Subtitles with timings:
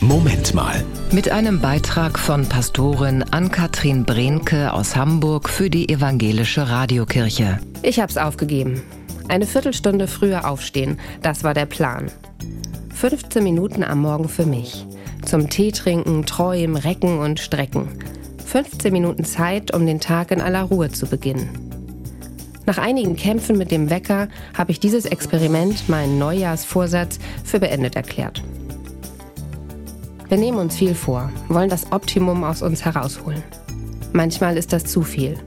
[0.00, 0.84] Moment mal.
[1.10, 7.58] Mit einem Beitrag von Pastorin Ann-Kathrin Brehnke aus Hamburg für die Evangelische Radiokirche.
[7.82, 8.80] Ich hab's aufgegeben.
[9.26, 12.12] Eine Viertelstunde früher aufstehen, das war der Plan.
[12.94, 14.86] 15 Minuten am Morgen für mich.
[15.24, 17.88] Zum Tee trinken, träumen, recken und strecken.
[18.46, 21.48] 15 Minuten Zeit, um den Tag in aller Ruhe zu beginnen.
[22.66, 28.44] Nach einigen Kämpfen mit dem Wecker habe ich dieses Experiment, meinen Neujahrsvorsatz, für beendet erklärt.
[30.28, 33.42] Wir nehmen uns viel vor, wollen das Optimum aus uns herausholen.
[34.12, 35.38] Manchmal ist das zu viel.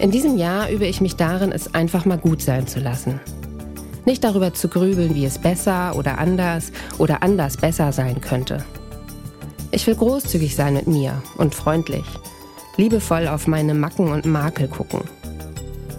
[0.00, 3.20] In diesem Jahr übe ich mich darin, es einfach mal gut sein zu lassen.
[4.06, 8.64] Nicht darüber zu grübeln, wie es besser oder anders oder anders besser sein könnte.
[9.70, 12.04] Ich will großzügig sein mit mir und freundlich,
[12.76, 15.02] liebevoll auf meine Macken und Makel gucken.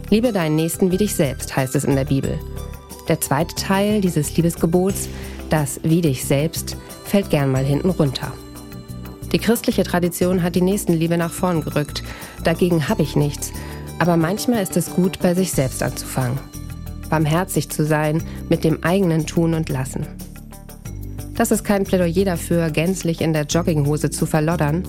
[0.09, 2.37] Liebe deinen Nächsten wie dich selbst, heißt es in der Bibel.
[3.07, 5.07] Der zweite Teil dieses Liebesgebots,
[5.49, 8.33] das wie dich selbst, fällt gern mal hinten runter.
[9.31, 12.03] Die christliche Tradition hat die Nächstenliebe nach vorn gerückt.
[12.43, 13.51] Dagegen habe ich nichts.
[13.99, 16.39] Aber manchmal ist es gut, bei sich selbst anzufangen.
[17.09, 20.05] Barmherzig zu sein mit dem eigenen Tun und Lassen.
[21.35, 24.83] Das ist kein Plädoyer dafür, gänzlich in der Jogginghose zu verloddern,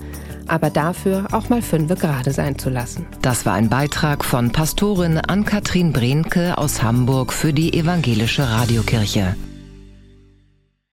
[0.47, 3.05] aber dafür auch mal fünfe gerade sein zu lassen.
[3.21, 9.35] Das war ein Beitrag von Pastorin Ann-Kathrin Brehnke aus Hamburg für die Evangelische Radiokirche.